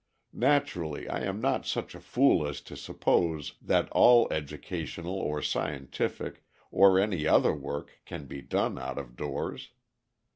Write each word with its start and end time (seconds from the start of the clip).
Naturally, 0.33 1.07
I 1.07 1.19
am 1.21 1.39
not 1.39 1.67
such 1.67 1.93
a 1.93 1.99
fool 1.99 2.47
as 2.47 2.59
to 2.61 2.75
suppose 2.75 3.53
that 3.61 3.87
all 3.91 4.27
educational 4.33 5.13
or 5.13 5.43
scientific 5.43 6.43
or 6.71 6.97
any 6.97 7.27
other 7.27 7.53
work 7.53 7.99
can 8.05 8.25
be 8.25 8.41
done 8.41 8.79
out 8.79 8.97
of 8.97 9.15
doors. 9.15 9.69